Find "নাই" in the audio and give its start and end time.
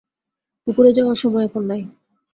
1.67-1.81